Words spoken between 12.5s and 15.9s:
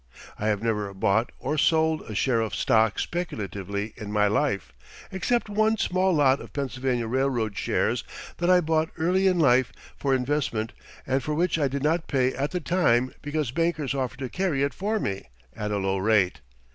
time because bankers offered to carry it for me at a